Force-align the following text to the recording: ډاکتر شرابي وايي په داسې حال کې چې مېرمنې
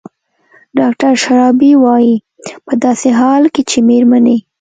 ډاکتر 0.79 1.11
شرابي 1.23 1.71
وايي 1.83 2.15
په 2.65 2.73
داسې 2.83 3.09
حال 3.19 3.43
کې 3.53 3.61
چې 3.69 3.77
مېرمنې 3.89 4.37